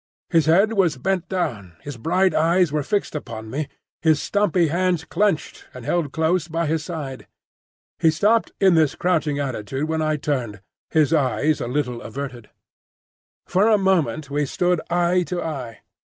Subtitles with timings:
[0.31, 3.67] His head was bent down, his bright eyes were fixed upon me,
[4.01, 7.27] his stumpy hands clenched and held close by his side.
[7.99, 12.49] He stopped in this crouching attitude when I turned, his eyes a little averted.
[13.45, 15.81] For a moment we stood eye to eye.